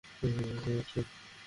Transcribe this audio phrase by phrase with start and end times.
[0.13, 0.93] তুমি কি বুঝতে পারছ?